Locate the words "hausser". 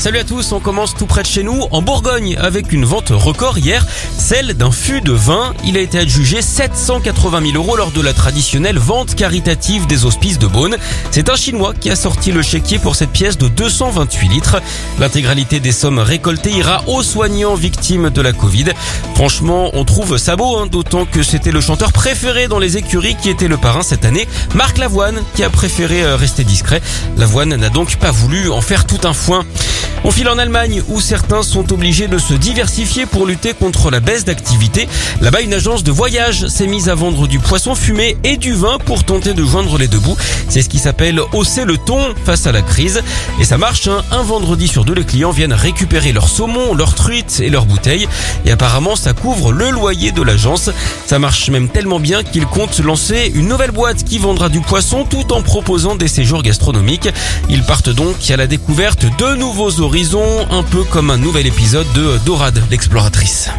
41.34-41.66